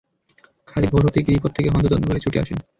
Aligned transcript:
খালিদ 0.67 0.89
ভোর 0.91 1.03
হতেই 1.05 1.25
গিরিপথ 1.27 1.51
থেকে 1.55 1.69
হন্তদন্ত 1.69 2.05
হয়ে 2.07 2.23
ছুটে 2.25 2.41
আসেন। 2.43 2.57